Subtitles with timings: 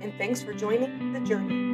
[0.00, 1.66] and thanks for joining the journey.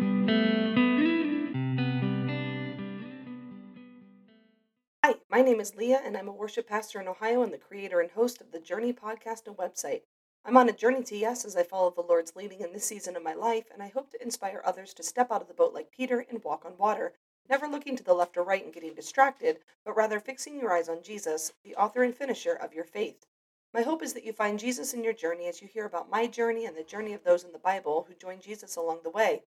[5.05, 8.01] Hi, my name is Leah, and I'm a worship pastor in Ohio and the creator
[8.01, 10.03] and host of the Journey podcast and website.
[10.45, 13.17] I'm on a journey to yes as I follow the Lord's leading in this season
[13.17, 15.75] of my life, and I hope to inspire others to step out of the boat
[15.75, 17.15] like Peter and walk on water,
[17.49, 20.89] never looking to the left or right and getting distracted, but rather fixing your eyes
[20.89, 23.27] on Jesus, the author and finisher of your faith.
[23.75, 26.27] My hope is that you find Jesus in your journey as you hear about my
[26.27, 29.45] journey and the journey of those in the Bible who joined Jesus along the way.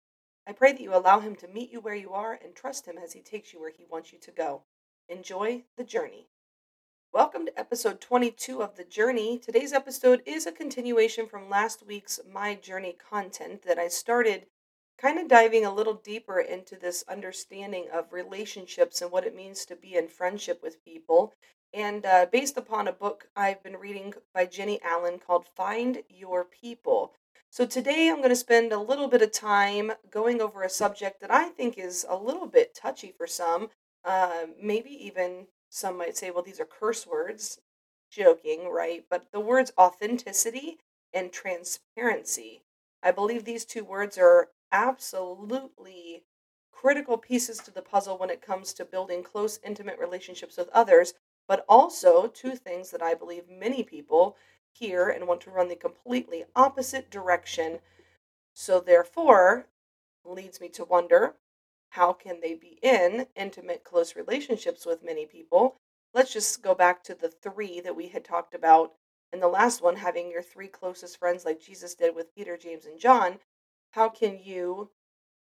[0.44, 2.98] I pray that you allow him to meet you where you are and trust him
[2.98, 4.62] as he takes you where he wants you to go.
[5.08, 6.26] Enjoy the journey.
[7.12, 9.38] Welcome to episode 22 of The Journey.
[9.38, 14.46] Today's episode is a continuation from last week's My Journey content that I started
[15.00, 19.64] kind of diving a little deeper into this understanding of relationships and what it means
[19.66, 21.34] to be in friendship with people
[21.72, 26.44] and uh, based upon a book I've been reading by Jennie Allen called Find Your
[26.44, 27.12] People.
[27.50, 31.20] So today I'm going to spend a little bit of time going over a subject
[31.20, 33.70] that I think is a little bit touchy for some.
[34.04, 37.60] Uh, maybe even some might say, well, these are curse words.
[38.10, 39.04] Joking, right?
[39.10, 40.78] But the words authenticity
[41.12, 42.62] and transparency.
[43.02, 46.24] I believe these two words are absolutely
[46.72, 51.14] critical pieces to the puzzle when it comes to building close, intimate relationships with others,
[51.48, 54.36] but also two things that I believe many people
[54.70, 57.80] hear and want to run the completely opposite direction.
[58.54, 59.66] So, therefore,
[60.24, 61.34] leads me to wonder
[61.90, 65.76] how can they be in intimate, close relationships with many people?
[66.12, 68.92] Let's just go back to the three that we had talked about
[69.32, 72.84] in the last one having your three closest friends, like Jesus did with Peter, James,
[72.84, 73.38] and John.
[73.92, 74.90] How can you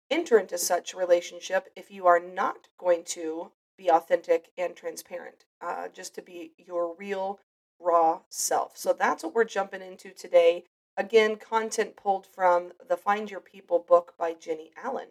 [0.10, 5.46] enter into such a relationship if you are not going to be authentic and transparent,
[5.62, 7.40] uh, just to be your real,
[7.80, 8.78] raw self.
[8.78, 10.66] So that's what we're jumping into today.
[10.96, 15.10] Again, content pulled from the Find Your People book by Jennie Allen.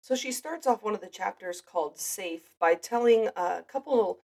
[0.00, 4.18] So she starts off one of the chapters called Safe by telling a couple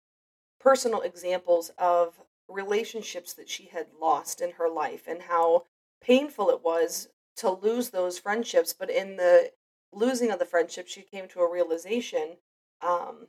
[0.60, 5.64] personal examples of relationships that she had lost in her life and how
[6.02, 8.74] painful it was to lose those friendships.
[8.74, 9.52] But in the
[9.92, 12.36] losing of the friendship, she came to a realization
[12.82, 13.28] um,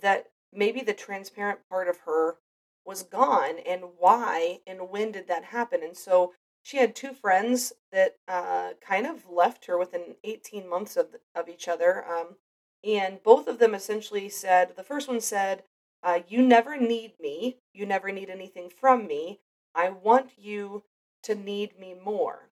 [0.00, 2.36] that maybe the transparent part of her
[2.84, 5.82] was gone and why and when did that happen?
[5.82, 10.96] And so she had two friends that uh, kind of left her within 18 months
[10.96, 12.36] of, of each other um,
[12.84, 15.62] and both of them essentially said the first one said
[16.02, 17.56] uh, you never need me.
[17.72, 19.40] You never need anything from me.
[19.74, 20.84] I want you
[21.24, 22.50] to need me more.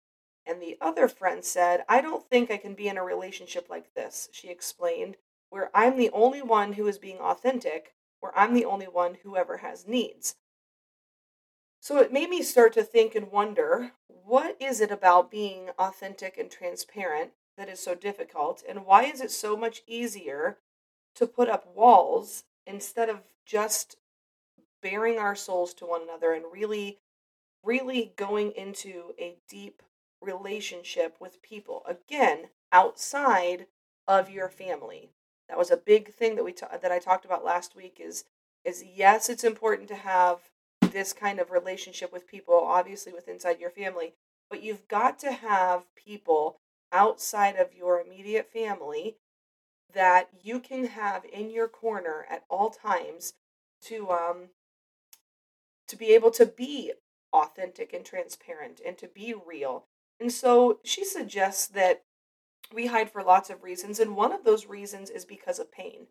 [0.46, 3.94] And the other friend said i don't think i can be in a relationship like
[3.94, 5.16] this she explained
[5.52, 9.36] where I'm the only one who is being authentic, where I'm the only one who
[9.36, 10.36] ever has needs.
[11.78, 16.38] So it made me start to think and wonder what is it about being authentic
[16.38, 18.62] and transparent that is so difficult?
[18.66, 20.56] And why is it so much easier
[21.16, 23.96] to put up walls instead of just
[24.80, 27.00] bearing our souls to one another and really,
[27.62, 29.82] really going into a deep
[30.22, 31.84] relationship with people?
[31.86, 33.66] Again, outside
[34.08, 35.10] of your family.
[35.52, 37.98] That was a big thing that we ta- that I talked about last week.
[38.00, 38.24] Is
[38.64, 40.38] is yes, it's important to have
[40.80, 44.14] this kind of relationship with people, obviously with inside your family,
[44.48, 46.58] but you've got to have people
[46.90, 49.18] outside of your immediate family
[49.92, 53.34] that you can have in your corner at all times
[53.82, 54.48] to um
[55.86, 56.92] to be able to be
[57.30, 59.84] authentic and transparent and to be real.
[60.18, 62.04] And so she suggests that
[62.74, 66.06] we hide for lots of reasons and one of those reasons is because of pain.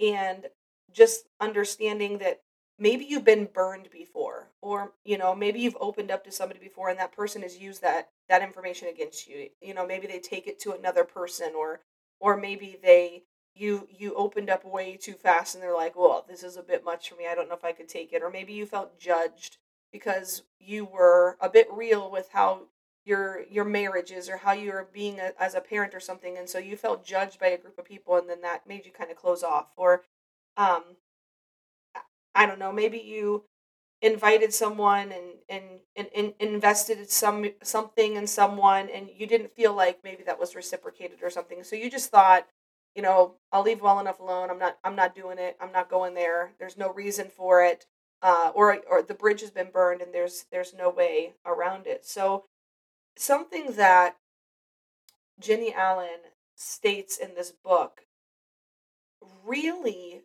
[0.00, 0.46] And
[0.92, 2.40] just understanding that
[2.78, 6.88] maybe you've been burned before or you know maybe you've opened up to somebody before
[6.88, 9.48] and that person has used that that information against you.
[9.60, 11.80] You know maybe they take it to another person or
[12.20, 16.42] or maybe they you you opened up way too fast and they're like well this
[16.42, 17.26] is a bit much for me.
[17.30, 18.22] I don't know if i could take it.
[18.22, 19.58] Or maybe you felt judged
[19.92, 22.62] because you were a bit real with how
[23.04, 26.36] your your marriages or how you're being a, as a parent or something.
[26.38, 28.92] And so you felt judged by a group of people and then that made you
[28.92, 30.02] kind of close off or
[30.56, 30.82] um
[32.34, 33.44] i don't know maybe you
[34.02, 35.64] invited someone and and,
[35.96, 40.56] and, and invested some something in someone and you didn't feel like maybe that was
[40.56, 41.62] reciprocated or something.
[41.64, 42.46] So you just thought
[42.96, 44.50] you know i'll leave well enough alone.
[44.50, 45.56] I'm not i'm not doing it.
[45.60, 46.52] I'm not going there.
[46.58, 47.86] There's no reason for it
[48.22, 52.06] uh, or or the bridge has been burned and there's there's no way around it.
[52.06, 52.44] So
[53.20, 54.16] something that
[55.38, 56.20] Jennie Allen
[56.54, 58.02] states in this book
[59.44, 60.22] really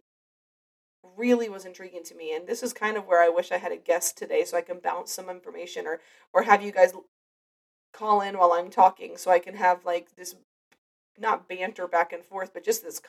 [1.18, 3.72] really was intriguing to me and this is kind of where I wish I had
[3.72, 6.00] a guest today so I can bounce some information or
[6.34, 6.94] or have you guys
[7.94, 10.36] call in while I'm talking so I can have like this
[11.18, 13.02] not banter back and forth, but just this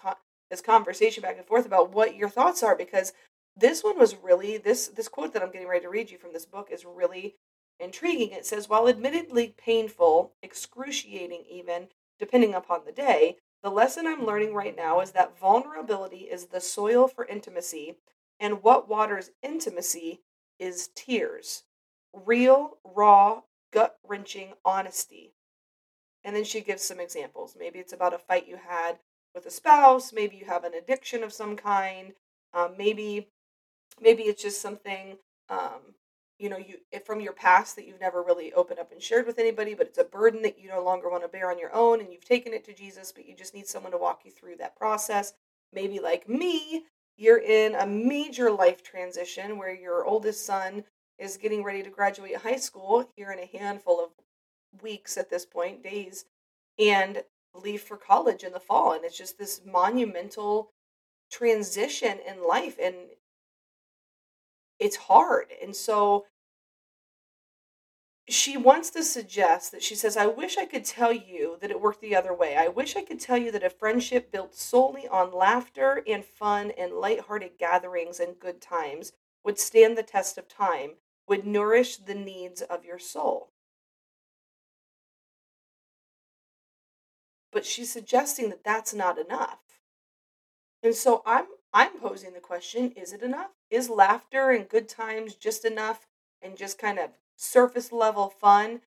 [0.50, 3.12] this conversation back and forth about what your thoughts are because
[3.56, 6.32] this one was really this this quote that I'm getting ready to read you from
[6.32, 7.34] this book is really
[7.78, 8.30] intriguing.
[8.32, 11.88] It says, while admittedly painful, excruciating even,
[12.18, 16.60] depending upon the day, the lesson I'm learning right now is that vulnerability is the
[16.60, 17.96] soil for intimacy,
[18.38, 20.20] and what waters intimacy
[20.58, 21.64] is tears.
[22.12, 23.42] Real, raw,
[23.72, 25.32] gut wrenching honesty.
[26.24, 27.56] And then she gives some examples.
[27.58, 28.98] Maybe it's about a fight you had
[29.34, 32.14] with a spouse, maybe you have an addiction of some kind,
[32.54, 33.28] um, maybe
[34.00, 35.18] maybe it's just something
[35.50, 35.94] um,
[36.38, 39.38] you know you from your past that you've never really opened up and shared with
[39.38, 42.00] anybody but it's a burden that you no longer want to bear on your own
[42.00, 44.56] and you've taken it to jesus but you just need someone to walk you through
[44.56, 45.34] that process.
[45.72, 46.84] Maybe like me
[47.16, 50.84] you're in a major life transition where your oldest son
[51.18, 54.10] is getting ready to graduate high school here in a handful of
[54.82, 56.26] weeks at this point days
[56.78, 57.22] and
[57.54, 60.70] leave for college in the fall and it's just this monumental
[61.30, 62.94] transition in life and
[64.78, 65.46] it's hard.
[65.62, 66.26] And so
[68.28, 71.80] she wants to suggest that she says, I wish I could tell you that it
[71.80, 72.56] worked the other way.
[72.56, 76.72] I wish I could tell you that a friendship built solely on laughter and fun
[76.76, 79.12] and lighthearted gatherings and good times
[79.44, 80.94] would stand the test of time,
[81.28, 83.52] would nourish the needs of your soul.
[87.52, 89.60] But she's suggesting that that's not enough.
[90.82, 93.55] And so I'm I'm posing the question, is it enough?
[93.70, 96.06] Is laughter and good times just enough
[96.40, 98.80] and just kind of surface level fun?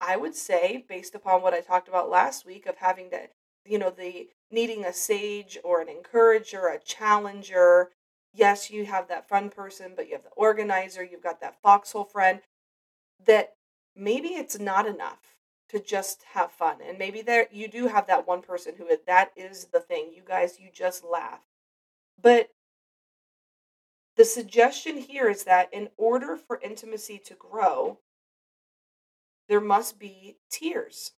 [0.00, 3.28] I would say, based upon what I talked about last week of having to,
[3.66, 7.90] you know, the needing a sage or an encourager, a challenger.
[8.32, 12.04] Yes, you have that fun person, but you have the organizer, you've got that foxhole
[12.04, 12.40] friend,
[13.24, 13.54] that
[13.94, 15.36] maybe it's not enough
[15.68, 16.76] to just have fun.
[16.86, 20.12] And maybe there you do have that one person who that is the thing.
[20.14, 21.40] You guys, you just laugh.
[22.20, 22.50] But
[24.20, 28.00] the suggestion here is that in order for intimacy to grow,
[29.48, 31.12] there must be tears.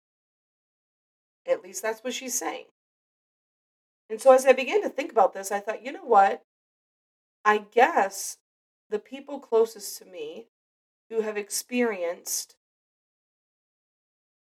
[1.48, 2.66] At least that's what she's saying.
[4.08, 6.44] And so as I began to think about this, I thought, you know what?
[7.44, 8.38] I guess
[8.92, 10.46] the people closest to me
[11.10, 12.56] who have experienced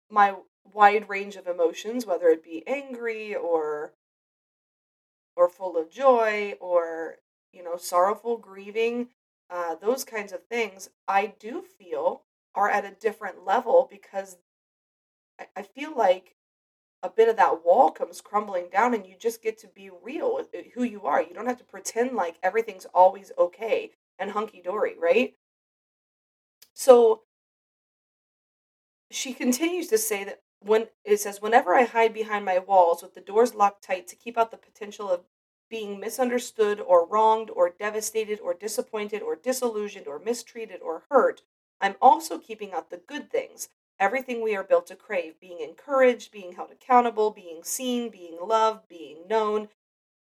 [0.09, 3.91] my wide range of emotions, whether it be angry or
[5.35, 7.17] or full of joy or
[7.57, 9.07] you know, sorrowful, grieving,
[9.49, 12.23] uh, those kinds of things, I do feel
[12.55, 14.37] are at a different level because
[15.39, 16.35] I, I feel like
[17.03, 20.33] a bit of that wall comes crumbling down and you just get to be real
[20.33, 21.21] with who you are.
[21.21, 25.35] You don't have to pretend like everything's always okay and hunky dory, right?
[26.73, 27.21] So
[29.11, 33.13] she continues to say that when it says, whenever I hide behind my walls with
[33.13, 35.21] the doors locked tight to keep out the potential of
[35.69, 41.41] being misunderstood or wronged or devastated or disappointed or disillusioned or mistreated or hurt,
[41.79, 43.69] I'm also keeping out the good things,
[43.99, 48.87] everything we are built to crave being encouraged, being held accountable, being seen, being loved,
[48.87, 49.69] being known.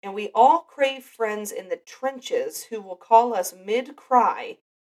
[0.02, 4.58] And we all crave friends in the trenches who will call us mid cry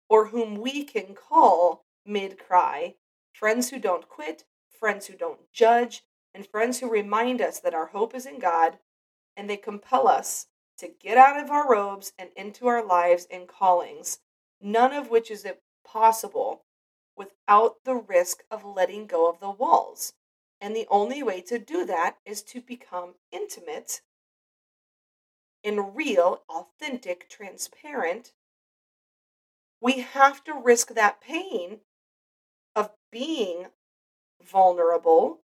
[0.09, 2.95] or whom we can call mid cry,
[3.33, 6.05] friends who don't quit, friends who don't judge,
[6.35, 8.79] and friends who remind us that our hope is in God
[9.37, 10.47] and they compel us
[10.79, 14.19] to get out of our robes and into our lives and callings,
[14.61, 15.47] none of which is
[15.85, 16.65] possible
[17.17, 20.13] without the risk of letting go of the walls.
[20.61, 24.01] And the only way to do that is to become intimate
[25.63, 28.33] in real, authentic, transparent.
[29.81, 31.81] We have to risk that pain
[32.75, 33.67] of being
[34.43, 35.41] vulnerable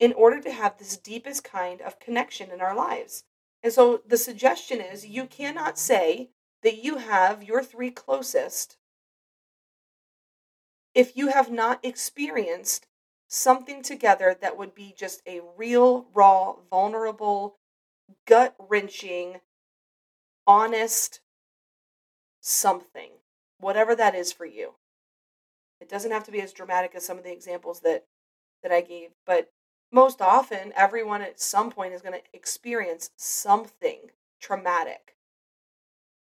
[0.00, 3.24] in order to have this deepest kind of connection in our lives.
[3.62, 6.30] And so the suggestion is you cannot say
[6.62, 8.76] that you have your three closest
[10.94, 12.86] if you have not experienced
[13.28, 17.56] something together that would be just a real, raw, vulnerable,
[18.26, 19.36] gut wrenching,
[20.46, 21.20] honest
[22.40, 23.10] something,
[23.60, 24.74] whatever that is for you.
[25.80, 28.04] It doesn't have to be as dramatic as some of the examples that
[28.62, 29.52] that I gave, but
[29.90, 35.16] most often everyone at some point is going to experience something traumatic.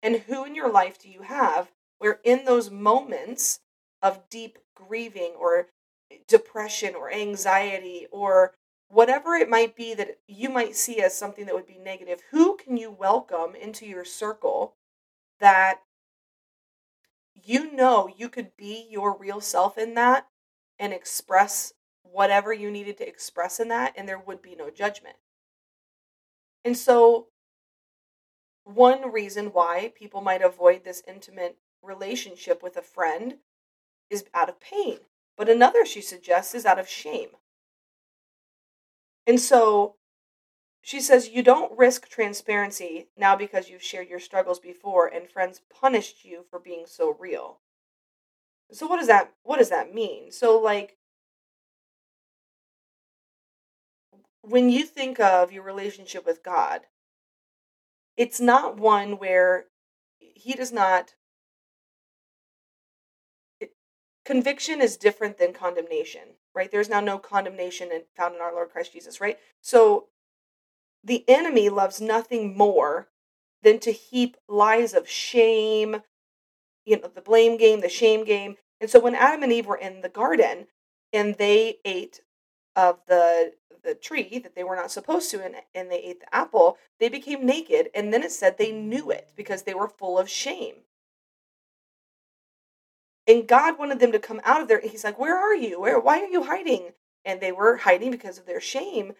[0.02, 3.60] And who in your life do you have where in those moments
[4.02, 5.68] of deep grieving or
[6.26, 8.54] depression or anxiety or
[8.88, 12.56] whatever it might be that you might see as something that would be negative, who
[12.56, 14.74] can you welcome into your circle
[15.38, 15.80] that
[17.34, 20.26] you know you could be your real self in that
[20.78, 21.74] and express
[22.12, 25.16] whatever you needed to express in that, and there would be no judgment.
[26.64, 27.28] And so,
[28.64, 33.38] one reason why people might avoid this intimate relationship with a friend
[34.10, 34.98] is out of pain.
[35.36, 37.30] But another she suggests is out of shame.
[39.26, 39.96] And so
[40.82, 45.60] she says you don't risk transparency now because you've shared your struggles before and friends
[45.72, 47.60] punished you for being so real.
[48.72, 50.30] So what does that what does that mean?
[50.30, 50.96] So like
[54.42, 56.82] when you think of your relationship with God,
[58.16, 59.66] it's not one where
[60.18, 61.14] he does not
[63.60, 63.72] it,
[64.24, 66.22] conviction is different than condemnation,
[66.54, 66.70] right?
[66.70, 69.38] There's now no condemnation found in our Lord Christ Jesus, right?
[69.60, 70.06] So
[71.04, 73.08] the enemy loves nothing more
[73.62, 76.02] than to heap lies of shame,
[76.84, 78.56] you know, the blame game, the shame game.
[78.80, 80.66] And so when Adam and Eve were in the garden
[81.12, 82.20] and they ate
[82.74, 86.34] of the the tree that they were not supposed to and, and they ate the
[86.34, 87.90] apple, they became naked.
[87.94, 90.76] And then it said they knew it because they were full of shame.
[93.26, 94.80] And God wanted them to come out of there.
[94.80, 95.80] He's like, Where are you?
[95.80, 96.90] Where why are you hiding?
[97.24, 99.12] And they were hiding because of their shame.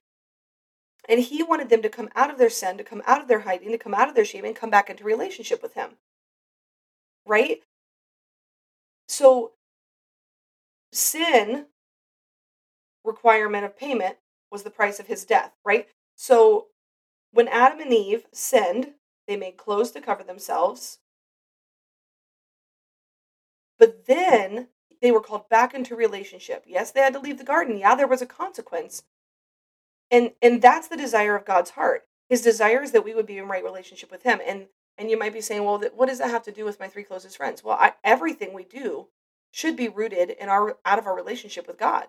[1.09, 3.40] And he wanted them to come out of their sin, to come out of their
[3.40, 5.90] hiding, to come out of their shame, and come back into relationship with him.
[7.26, 7.62] Right?
[9.09, 9.52] So,
[10.93, 11.67] sin
[13.05, 14.17] requirement of payment
[14.50, 15.88] was the price of his death, right?
[16.16, 16.66] So,
[17.33, 18.92] when Adam and Eve sinned,
[19.28, 20.99] they made clothes to cover themselves.
[23.78, 24.69] But then
[25.02, 26.64] they were called back into relationship.
[26.66, 27.78] Yes, they had to leave the garden.
[27.78, 29.02] Yeah, there was a consequence
[30.11, 33.38] and and that's the desire of god's heart his desire is that we would be
[33.38, 34.66] in right relationship with him and
[34.99, 37.04] and you might be saying well what does that have to do with my three
[37.04, 39.09] closest friends well I, everything we do
[39.52, 42.09] should be rooted in our out of our relationship with god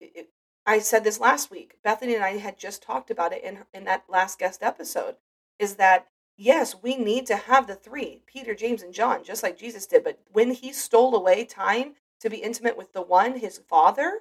[0.00, 0.28] it,
[0.66, 3.84] i said this last week bethany and i had just talked about it in in
[3.84, 5.16] that last guest episode
[5.58, 6.06] is that
[6.36, 10.04] yes we need to have the three peter james and john just like jesus did
[10.04, 14.20] but when he stole away time to be intimate with the one his father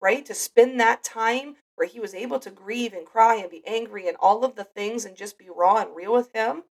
[0.00, 0.24] right?
[0.26, 4.08] To spend that time where he was able to grieve and cry and be angry
[4.08, 6.64] and all of the things and just be raw and real with him.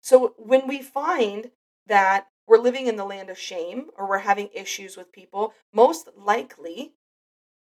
[0.00, 1.50] So when we find
[1.86, 6.08] that we're living in the land of shame or we're having issues with people, most
[6.16, 6.94] likely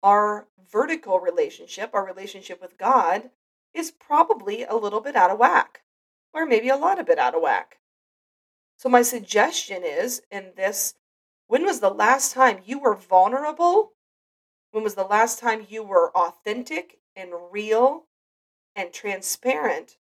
[0.04, 3.30] our vertical relationship, our relationship with God,
[3.74, 5.82] is probably a little bit out of whack,
[6.34, 7.78] or maybe a lot of bit out of whack.
[8.78, 10.96] So, my suggestion is in this
[11.48, 13.94] when was the last time you were vulnerable
[14.72, 18.06] when was the last time you were authentic and real
[18.76, 19.98] and transparent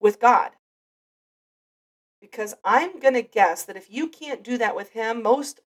[0.00, 0.50] with God?
[2.20, 5.60] Because I'm going to guess that if you can't do that with Him, most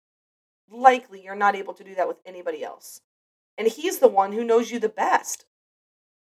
[0.69, 3.01] likely you're not able to do that with anybody else.
[3.57, 5.45] And He's the one who knows you the best.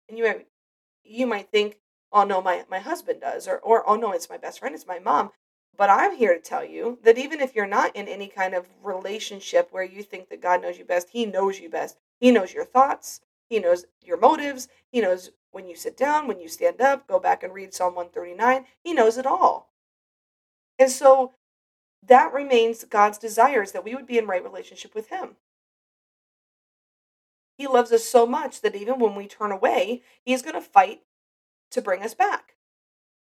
[0.08, 0.46] And you might,
[1.04, 1.78] you might think,
[2.12, 4.86] oh no, my, my husband does, or, or oh no, it's my best friend, it's
[4.86, 5.30] my mom.
[5.76, 8.68] But I'm here to tell you that even if you're not in any kind of
[8.82, 11.98] relationship where you think that God knows you best, He knows you best.
[12.18, 16.40] He knows your thoughts, He knows your motives, He knows when you sit down, when
[16.40, 18.66] you stand up, go back and read Psalm 139.
[18.82, 19.70] He knows it all.
[20.78, 21.32] And so
[22.06, 25.36] that remains God's desires that we would be in right relationship with Him.
[27.56, 30.60] He loves us so much that even when we turn away, He is going to
[30.60, 31.02] fight
[31.70, 32.54] to bring us back.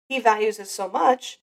[0.07, 1.39] He values us so much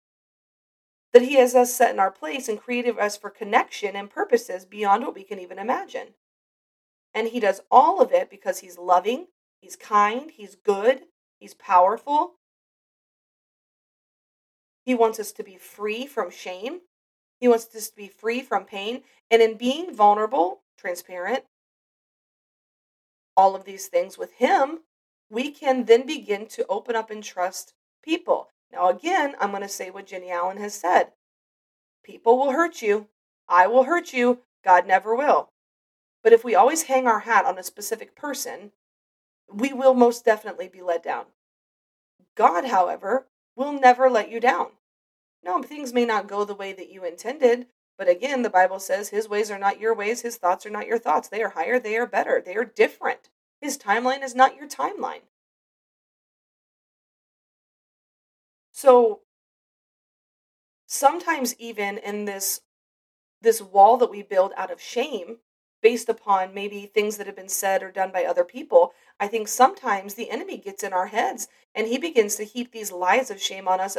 [1.13, 4.65] that he has us set in our place and created us for connection and purposes
[4.65, 6.09] beyond what we can even imagine.
[7.13, 9.27] And he does all of it because he's loving,
[9.61, 11.03] he's kind, he's good,
[11.39, 12.33] he's powerful.
[14.85, 16.81] He wants us to be free from shame.
[17.39, 19.01] He wants us to be free from pain.
[19.29, 21.43] And in being vulnerable, transparent,
[23.37, 24.79] all of these things with him,
[25.29, 28.49] we can then begin to open up and trust people.
[28.71, 31.11] Now, again, I'm going to say what Jennie Allen has said
[32.03, 33.07] people will hurt you.
[33.49, 34.39] I will hurt you.
[34.63, 35.49] God never will.
[36.23, 38.71] But if we always hang our hat on a specific person,
[39.51, 41.25] we will most definitely be let down.
[42.35, 44.67] God, however, will never let you down.
[45.43, 47.67] No, things may not go the way that you intended,
[47.97, 50.87] but again, the Bible says his ways are not your ways, his thoughts are not
[50.87, 51.27] your thoughts.
[51.27, 53.29] They are higher, they are better, they are different.
[53.59, 55.21] His timeline is not your timeline.
[58.71, 59.21] So
[60.85, 62.61] sometimes even in this
[63.41, 65.37] this wall that we build out of shame
[65.81, 69.47] based upon maybe things that have been said or done by other people, I think
[69.47, 73.41] sometimes the enemy gets in our heads and he begins to heap these lies of
[73.41, 73.95] shame on us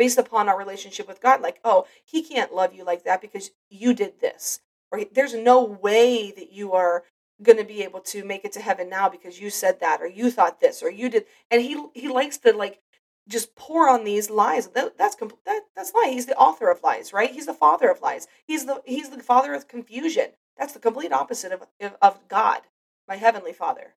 [0.00, 1.42] based upon our relationship with God.
[1.42, 4.60] Like, oh, he can't love you like that because you did this.
[4.90, 7.04] or there's no way that you are
[7.42, 10.06] going to be able to make it to heaven now because you said that or
[10.06, 12.80] you thought this or you did and he he likes to like
[13.28, 14.68] just pour on these lies.
[14.68, 17.30] That, that's that, that's lie he's the author of lies right?
[17.30, 18.26] He's the father of lies.
[18.46, 20.28] He's the he's the father of confusion.
[20.56, 21.66] That's the complete opposite of
[22.00, 22.62] of god
[23.06, 23.96] my heavenly father.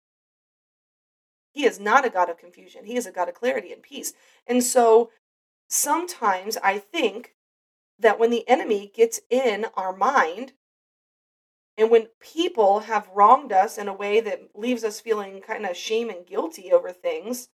[1.54, 2.84] He is not a god of confusion.
[2.84, 4.14] He is a god of clarity and peace.
[4.48, 5.12] And so
[5.68, 7.36] sometimes i think
[8.00, 10.54] that when the enemy gets in our mind
[11.78, 15.76] and when people have wronged us in a way that leaves us feeling kind of
[15.78, 17.50] shame and guilty over things,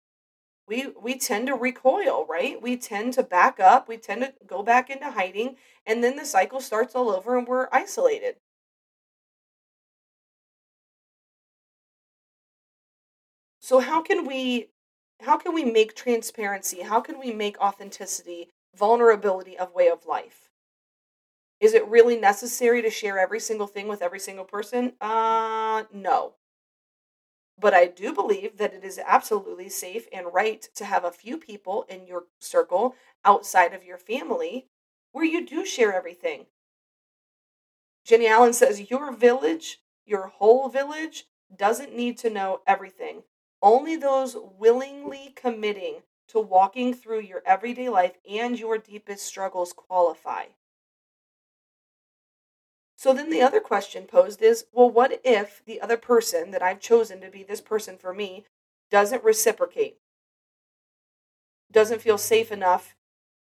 [0.69, 2.61] we we tend to recoil, right?
[2.63, 6.27] We tend to back up, we tend to go back into hiding, and then the
[6.27, 8.37] cycle starts all over and we're isolated.
[13.61, 14.71] So how can we
[15.23, 16.83] how can we make transparency?
[16.83, 20.51] How can we make authenticity, vulnerability of way of life?
[21.59, 24.93] Is it really necessary to share every single thing with every single person?
[25.01, 26.35] Uh, no.
[27.59, 31.39] But I do believe that it is absolutely safe and right to have a few
[31.39, 32.95] people in your circle
[33.25, 34.67] outside of your family
[35.13, 36.47] where you do share everything.
[38.05, 43.23] jennie Allen says your village, your whole village, doesn't need to know everything.
[43.67, 50.45] Only those willingly committing to walking through your everyday life and your deepest struggles qualify.
[52.95, 56.79] So then the other question posed is well, what if the other person that I've
[56.79, 58.45] chosen to be this person for me
[58.89, 59.99] doesn't reciprocate?
[61.73, 62.95] Doesn't feel safe enough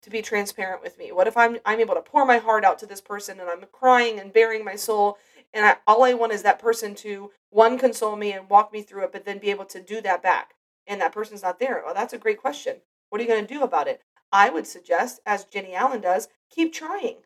[0.00, 1.12] to be transparent with me?
[1.12, 3.66] What if I'm I'm able to pour my heart out to this person and I'm
[3.72, 5.18] crying and bearing my soul
[5.52, 8.82] and I, all I want is that person to one console me and walk me
[8.82, 10.54] through it but then be able to do that back
[10.86, 11.82] and that person's not there.
[11.84, 12.76] Well, that's a great question.
[13.08, 14.02] What are you going to do about it?
[14.30, 17.16] I would suggest as Jennie Allen does, keep trying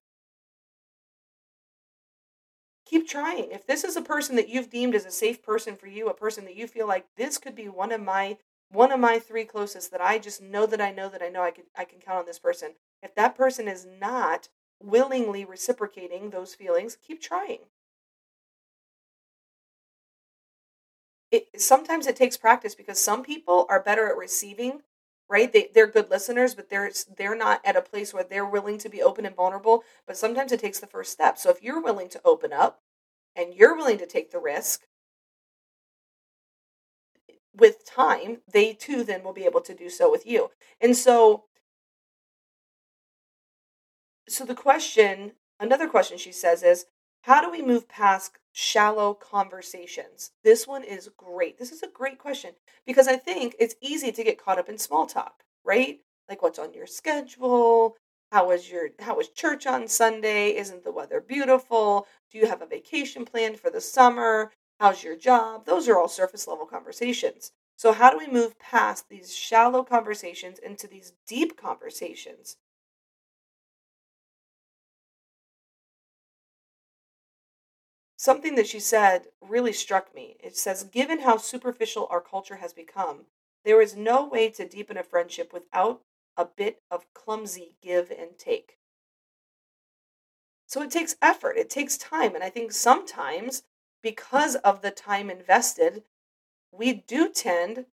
[2.93, 3.51] keep trying.
[3.51, 6.15] If this is a person that you've deemed as a safe person for you, a
[6.15, 8.37] person that you feel like this could be one of my
[8.69, 11.43] one of my three closest that I just know that I know that I know
[11.43, 12.75] I can I can count on this person.
[13.03, 17.61] If that person is not willingly reciprocating those feelings, keep trying.
[21.33, 24.83] It, sometimes it takes practice because some people are better at receiving
[25.31, 25.53] right?
[25.53, 28.91] They, they're good listeners but they're they're not at a place where they're willing to
[28.91, 31.39] be open and vulnerable but sometimes it takes the first step.
[31.39, 32.83] So if you're willing to open up
[33.37, 34.83] and you're willing to take the risk
[37.55, 40.51] with time they too then will be able to do so with you.
[40.81, 41.45] And so
[44.29, 46.87] so the question another question she says is
[47.23, 50.33] how do we move past shallow conversations?
[50.45, 51.59] This one is great.
[51.59, 52.53] This is a great question
[52.87, 56.01] because I think it's easy to get caught up in small talk, right?
[56.29, 57.97] Like what's on your schedule?
[58.31, 60.57] How was your how was church on Sunday?
[60.57, 62.07] Isn't the weather beautiful?
[62.31, 64.53] Do you have a vacation planned for the summer?
[64.81, 65.67] How's your job?
[65.67, 67.53] Those are all surface level conversations.
[67.77, 72.57] So how do we move past these shallow conversations into these deep conversations
[78.23, 80.37] Something that she said really struck me.
[80.39, 83.27] It says, Given how superficial our culture has become,
[83.65, 86.03] there is no way to deepen a friendship without
[86.37, 88.79] a bit of clumsy give and take.
[90.69, 92.37] So it takes effort, it takes time.
[92.37, 93.65] And I think sometimes,
[94.05, 96.05] because of the time invested,
[96.71, 97.87] we do tend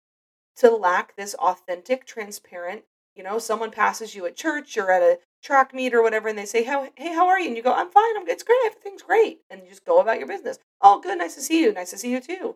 [0.58, 2.84] to lack this authentic, transparent.
[3.19, 6.38] You know, someone passes you at church or at a track meet or whatever, and
[6.38, 8.15] they say, "How hey, how are you?" And you go, "I'm fine.
[8.15, 8.62] I'm it's great.
[8.65, 10.58] Everything's great." And you just go about your business.
[10.79, 11.17] Oh, good.
[11.17, 11.73] Nice to see you.
[11.73, 12.55] Nice to see you too.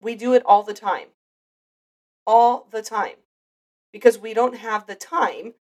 [0.00, 1.08] We do it all the time.
[2.26, 3.16] All the time.
[3.92, 5.56] Because we don't have the time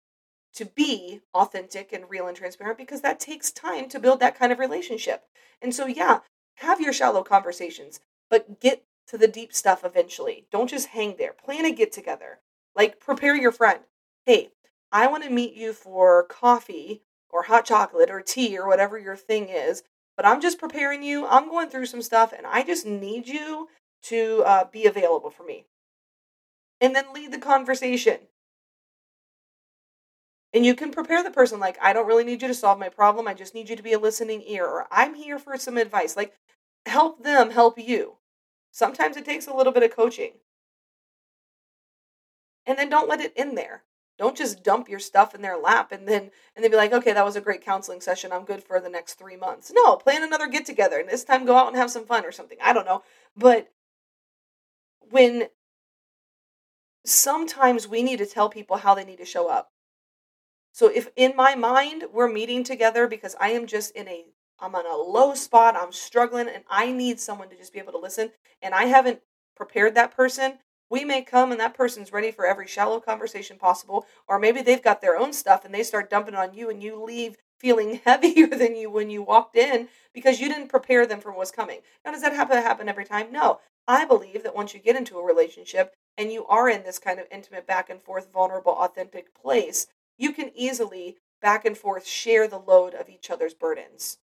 [0.53, 4.53] to be authentic and real and transparent because that takes time to build that kind
[4.53, 5.25] of relationship.
[5.61, 6.19] And so, yeah,
[6.55, 10.47] have your shallow conversations, but get to the deep stuff eventually.
[10.51, 11.33] Don't just hang there.
[11.33, 12.39] Plan a get together.
[12.73, 13.81] Like, prepare your friend.
[14.25, 14.49] Hey,
[14.91, 19.15] I want to meet you for coffee or hot chocolate or tea or whatever your
[19.15, 19.83] thing is,
[20.15, 21.25] but I'm just preparing you.
[21.25, 23.69] I'm going through some stuff and I just need you
[24.03, 25.65] to uh, be available for me.
[26.79, 28.19] And then lead the conversation.
[30.53, 32.89] And you can prepare the person like, I don't really need you to solve my
[32.89, 33.27] problem.
[33.27, 36.17] I just need you to be a listening ear, or I'm here for some advice.
[36.17, 36.33] Like,
[36.85, 38.17] help them help you.
[38.71, 40.33] Sometimes it takes a little bit of coaching.
[42.65, 43.83] And then don't let it in there.
[44.21, 47.11] Don't just dump your stuff in their lap and then and then be like, okay,
[47.11, 48.31] that was a great counseling session.
[48.31, 49.71] I'm good for the next three months.
[49.73, 52.31] No, plan another get together and this time go out and have some fun or
[52.31, 52.59] something.
[52.61, 53.01] I don't know.
[53.35, 53.71] But
[55.09, 55.47] when
[57.03, 59.71] sometimes we need to tell people how they need to show up.
[60.71, 64.25] So if in my mind we're meeting together because I am just in a
[64.59, 67.93] I'm on a low spot, I'm struggling, and I need someone to just be able
[67.93, 68.29] to listen.
[68.61, 69.21] And I haven't
[69.55, 70.59] prepared that person.
[70.91, 74.83] We may come and that person's ready for every shallow conversation possible, or maybe they've
[74.83, 78.47] got their own stuff and they start dumping on you, and you leave feeling heavier
[78.47, 81.79] than you when you walked in because you didn't prepare them for what's coming.
[82.03, 83.31] Now, does that happen to happen every time?
[83.31, 83.61] No.
[83.87, 87.21] I believe that once you get into a relationship and you are in this kind
[87.21, 92.49] of intimate back and forth, vulnerable, authentic place, you can easily back and forth share
[92.49, 94.17] the load of each other's burdens.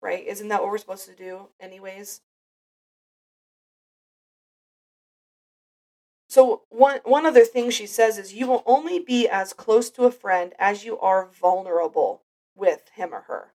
[0.00, 0.24] Right?
[0.24, 2.20] Isn't that what we're supposed to do, anyways?
[6.30, 10.04] So one one other thing she says is you will only be as close to
[10.04, 12.22] a friend as you are vulnerable
[12.54, 13.52] with him or her.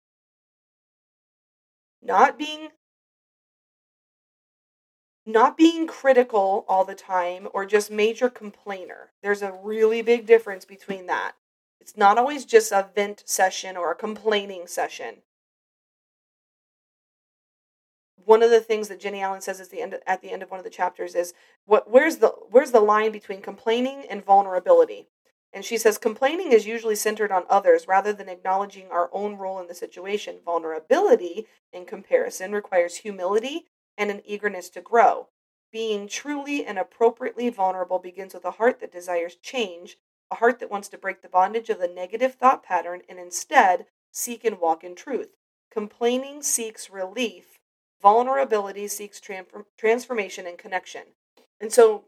[2.01, 2.69] Not being
[5.23, 9.11] not being critical all the time or just major complainer.
[9.21, 11.33] There's a really big difference between that.
[11.79, 15.17] It's not always just a vent session or a complaining session.
[18.25, 20.51] One of the things that Jennie Allen says at the end at the end of
[20.51, 21.33] one of the chapters is
[21.65, 25.07] what where's the where's the line between complaining and vulnerability?
[25.53, 29.59] And she says complaining is usually centered on others rather than acknowledging our own role
[29.59, 30.39] in the situation.
[30.43, 33.65] Vulnerability, in comparison, requires humility
[33.97, 35.27] and an eagerness to grow.
[35.71, 39.97] Being truly and appropriately vulnerable begins with a heart that desires change,
[40.31, 43.85] a heart that wants to break the bondage of the negative thought pattern and instead
[44.11, 45.35] seek and walk in truth.
[45.71, 47.52] Complaining seeks relief,
[48.03, 49.21] vulnerability seeks
[49.77, 51.03] transformation and connection.
[51.59, 52.03] And so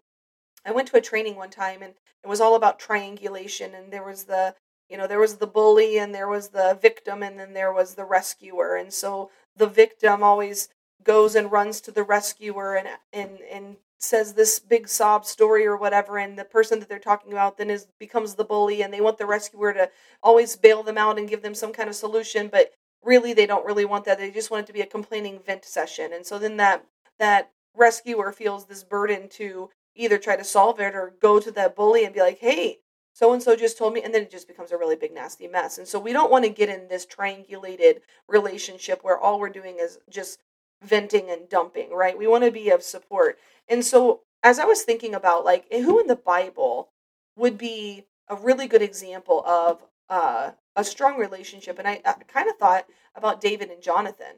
[0.66, 4.04] I went to a training one time and it was all about triangulation and there
[4.04, 4.56] was the
[4.90, 7.96] you know there was the bully and there was the victim and then there was
[7.96, 10.70] the rescuer and so the victim always
[11.04, 15.78] goes and runs to the rescuer and and and says this big sob story or
[15.78, 19.02] whatever and the person that they're talking about then is becomes the bully and they
[19.02, 19.90] want the rescuer to
[20.22, 22.74] always bail them out and give them some kind of solution but
[23.06, 25.64] really they don't really want that they just want it to be a complaining vent
[25.64, 26.86] session and so then that
[27.20, 31.76] that rescuer feels this burden to either try to solve it or go to that
[31.76, 32.80] bully and be like hey
[33.14, 35.48] so and so just told me and then it just becomes a really big nasty
[35.48, 39.50] mess and so we don't want to get in this triangulated relationship where all we're
[39.50, 40.40] doing is just
[40.86, 42.18] venting and dumping, right?
[42.18, 43.38] We want to be of support.
[43.68, 46.90] And so as I was thinking about like who in the Bible
[47.36, 52.50] would be a really good example of uh, a strong relationship, and I, I kind
[52.50, 52.86] of thought
[53.16, 54.38] about David and Jonathan.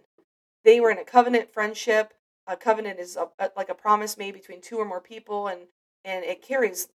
[0.64, 2.14] They were in a covenant friendship.
[2.48, 5.62] A covenant is a, a, like a promise made between two or more people, and
[6.06, 6.90] and it carries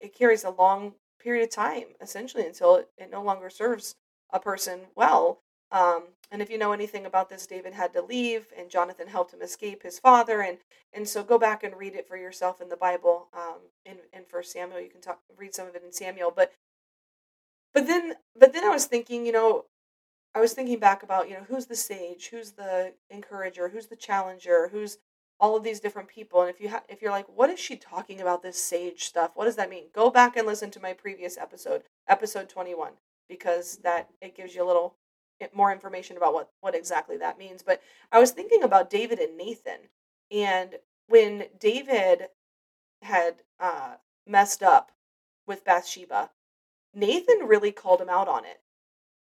[0.00, 3.96] it carries a long period of time, essentially, until it, it no longer serves
[4.32, 5.40] a person well.
[5.72, 9.32] Um, and if you know anything about this, David had to leave, and Jonathan helped
[9.32, 10.42] him escape his father.
[10.42, 10.58] And
[10.92, 13.28] and so go back and read it for yourself in the Bible.
[13.32, 16.32] Um, in in First Samuel, you can talk read some of it in Samuel.
[16.34, 16.52] But
[17.74, 19.66] but then but then I was thinking, you know,
[20.34, 23.96] I was thinking back about you know who's the sage, who's the encourager, who's the
[23.96, 24.98] challenger, who's
[25.40, 26.42] all of these different people.
[26.42, 29.32] And if you ha- if you're like, what is she talking about this sage stuff?
[29.34, 29.84] What does that mean?
[29.94, 32.92] Go back and listen to my previous episode, episode 21,
[33.28, 34.96] because that it gives you a little
[35.54, 37.62] more information about what what exactly that means.
[37.62, 37.80] But
[38.12, 39.88] I was thinking about David and Nathan,
[40.30, 40.76] and
[41.08, 42.28] when David
[43.02, 43.94] had uh,
[44.26, 44.92] messed up
[45.46, 46.30] with Bathsheba,
[46.94, 48.60] Nathan really called him out on it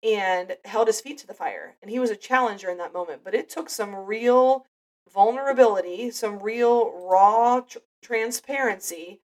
[0.03, 1.75] and held his feet to the fire.
[1.81, 4.65] And he was a challenger in that moment, but it took some real
[5.11, 9.21] vulnerability, some real raw tr- transparency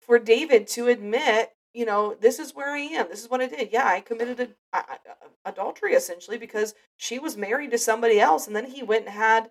[0.00, 3.08] for David to admit you know, this is where I am.
[3.08, 3.70] This is what I did.
[3.70, 8.46] Yeah, I committed a, a, a, adultery essentially because she was married to somebody else,
[8.46, 9.50] and then he went and had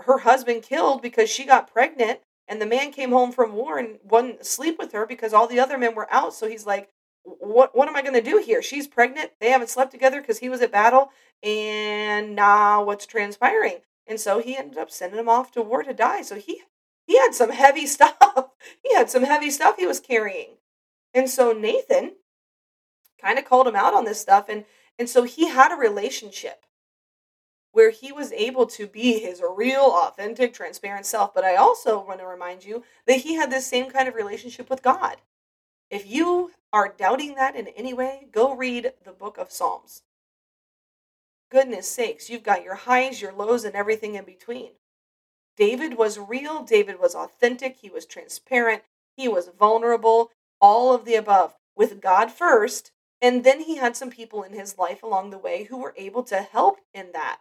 [0.00, 3.98] her husband killed because she got pregnant, and the man came home from war and
[4.02, 6.34] wouldn't sleep with her because all the other men were out.
[6.34, 6.88] So he's like,
[7.22, 7.76] "What?
[7.76, 8.62] What am I going to do here?
[8.62, 9.32] She's pregnant.
[9.40, 11.10] They haven't slept together because he was at battle,
[11.42, 15.94] and now what's transpiring?" And so he ended up sending him off to war to
[15.94, 16.22] die.
[16.22, 16.62] So he
[17.06, 18.16] he had some heavy stuff.
[18.82, 20.56] he had some heavy stuff he was carrying.
[21.14, 22.12] And so Nathan
[23.20, 24.64] kind of called him out on this stuff and
[24.98, 26.64] and so he had a relationship
[27.72, 32.18] where he was able to be his real authentic transparent self but i also want
[32.18, 35.16] to remind you that he had this same kind of relationship with god
[35.90, 40.02] if you are doubting that in any way go read the book of psalms
[41.50, 44.70] goodness sakes you've got your highs your lows and everything in between
[45.56, 48.82] david was real david was authentic he was transparent
[49.16, 50.30] he was vulnerable
[50.60, 52.92] all of the above with God first.
[53.22, 56.22] And then he had some people in his life along the way who were able
[56.24, 57.40] to help in that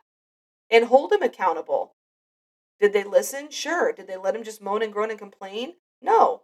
[0.69, 1.93] and hold him accountable.
[2.79, 3.49] Did they listen?
[3.49, 3.91] Sure.
[3.91, 5.73] Did they let him just moan and groan and complain?
[6.01, 6.43] No.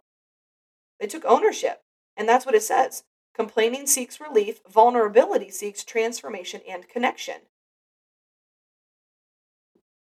[1.00, 1.82] They took ownership.
[2.16, 3.04] And that's what it says.
[3.34, 7.42] Complaining seeks relief, vulnerability seeks transformation and connection.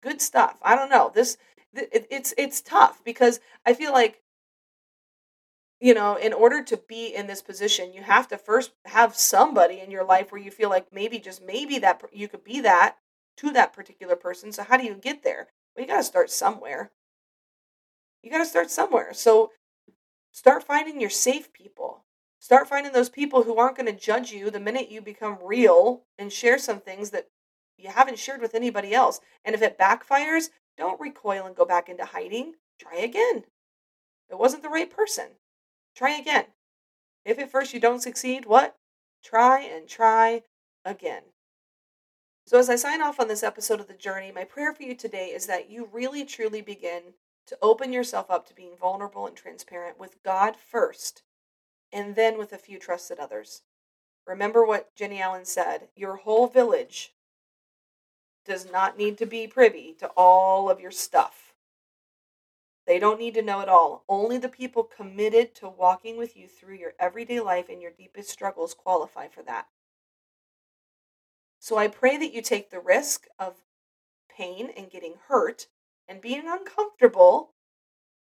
[0.01, 0.57] good stuff.
[0.61, 1.11] I don't know.
[1.13, 1.37] This
[1.73, 4.21] it, it's it's tough because I feel like
[5.79, 9.79] you know, in order to be in this position, you have to first have somebody
[9.79, 12.97] in your life where you feel like maybe just maybe that you could be that
[13.37, 14.51] to that particular person.
[14.51, 15.49] So how do you get there?
[15.75, 16.91] Well, you got to start somewhere.
[18.23, 19.13] You got to start somewhere.
[19.13, 19.51] So
[20.31, 22.03] start finding your safe people.
[22.39, 26.03] Start finding those people who aren't going to judge you the minute you become real
[26.17, 27.27] and share some things that
[27.77, 29.19] you haven't shared with anybody else.
[29.43, 32.53] And if it backfires, don't recoil and go back into hiding.
[32.79, 33.43] Try again.
[34.29, 35.29] It wasn't the right person.
[35.95, 36.45] Try again.
[37.25, 38.75] If at first you don't succeed, what?
[39.23, 40.43] Try and try
[40.85, 41.23] again.
[42.45, 44.95] So, as I sign off on this episode of The Journey, my prayer for you
[44.95, 47.13] today is that you really truly begin
[47.47, 51.23] to open yourself up to being vulnerable and transparent with God first,
[51.91, 53.63] and then with a few trusted others.
[54.25, 57.13] Remember what Jennie Allen said your whole village
[58.45, 61.53] does not need to be privy to all of your stuff.
[62.85, 64.05] They don't need to know it all.
[64.07, 68.29] Only the people committed to walking with you through your everyday life and your deepest
[68.29, 69.67] struggles qualify for that.
[71.59, 73.55] So I pray that you take the risk of
[74.29, 75.67] pain and getting hurt
[76.07, 77.53] and being uncomfortable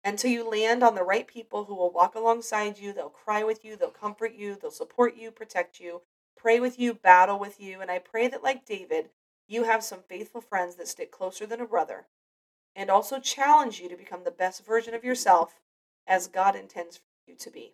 [0.03, 2.93] until you land on the right people who will walk alongside you.
[2.93, 6.01] They'll cry with you, they'll comfort you, they'll support you, protect you,
[6.35, 7.81] pray with you, battle with you.
[7.81, 9.09] And I pray that, like David,
[9.47, 12.07] you have some faithful friends that stick closer than a brother
[12.75, 15.59] and also challenge you to become the best version of yourself
[16.07, 17.73] as God intends for you to be.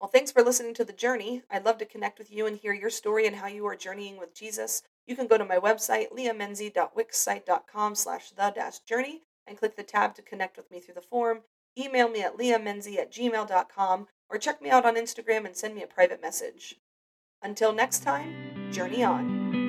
[0.00, 1.42] Well, thanks for listening to The Journey.
[1.50, 4.18] I'd love to connect with you and hear your story and how you are journeying
[4.18, 4.82] with Jesus.
[5.06, 10.22] You can go to my website, leahmenzie.wixsite.com slash the journey and click the tab to
[10.22, 11.40] connect with me through the form.
[11.78, 15.82] Email me at leahmenzie at gmail.com or check me out on Instagram and send me
[15.82, 16.76] a private message.
[17.42, 19.59] Until next time, journey on.